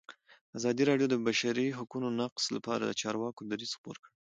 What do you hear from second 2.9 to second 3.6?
چارواکو